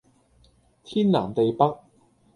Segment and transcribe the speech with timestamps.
[0.83, 1.77] 天南地北